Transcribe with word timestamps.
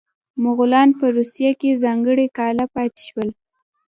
مغولان 0.43 0.89
په 0.99 1.05
روسیه 1.17 1.51
کې 1.59 1.79
ځانګړي 1.83 2.27
کاله 2.37 2.65
پاتې 2.75 3.01
شول. 3.07 3.29